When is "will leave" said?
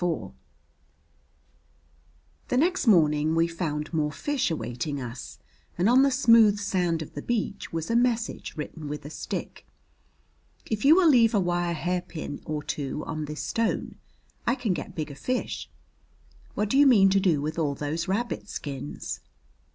10.95-11.35